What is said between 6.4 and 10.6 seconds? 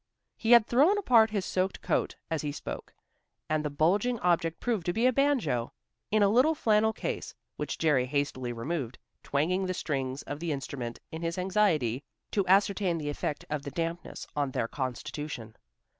flannel case, which Jerry hastily removed, twanging the strings of the